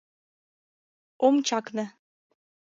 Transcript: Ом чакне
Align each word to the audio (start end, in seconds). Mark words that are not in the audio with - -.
Ом 1.27 1.35
чакне 1.47 1.85